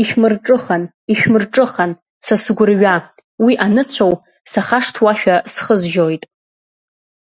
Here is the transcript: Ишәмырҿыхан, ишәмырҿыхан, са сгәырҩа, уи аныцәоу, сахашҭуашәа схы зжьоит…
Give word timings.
Ишәмырҿыхан, 0.00 0.82
ишәмырҿыхан, 1.12 1.92
са 2.24 2.34
сгәырҩа, 2.42 2.94
уи 3.44 3.54
аныцәоу, 3.64 4.14
сахашҭуашәа 4.50 5.36
схы 5.52 5.74
зжьоит… 5.80 6.22